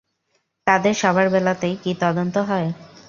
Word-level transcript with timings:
তাদের 0.67 0.93
সবার 0.93 1.27
বেলাতেই 1.29 1.75
কি 1.83 1.91
তদন্ত 2.01 2.35
হয়? 2.49 2.69